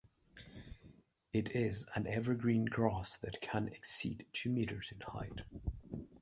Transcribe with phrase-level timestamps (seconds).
[1.31, 5.41] It is an evergreen grass that can exceed two meters in height.